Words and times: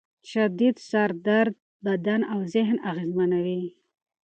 شدید 0.31 0.75
سر 0.89 1.09
درد 1.27 1.55
بدن 1.85 2.21
او 2.33 2.39
ذهن 2.53 2.77
اغېزمنوي. 2.89 3.63